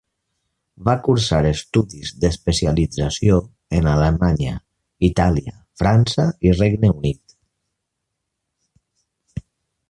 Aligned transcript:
Va 0.85 0.93
cursar 1.07 1.41
estudis 1.49 2.13
d'especialització 2.23 3.37
en 3.81 3.89
Alemanya, 3.91 4.55
Itàlia, 5.09 5.55
França 5.83 6.27
i 6.51 6.55
Regne 6.57 6.91
Unit. 6.95 7.39